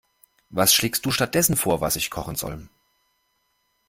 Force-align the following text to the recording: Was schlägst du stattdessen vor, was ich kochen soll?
Was 0.49 0.73
schlägst 0.73 1.05
du 1.05 1.11
stattdessen 1.11 1.55
vor, 1.55 1.79
was 1.79 1.95
ich 1.95 2.09
kochen 2.09 2.35
soll? 2.35 2.67